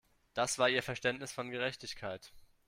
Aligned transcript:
Das 0.33 0.57
war 0.57 0.67
ihr 0.67 0.81
Verständnis 0.81 1.31
von 1.31 1.51
Gerechtigkeit. 1.51 2.33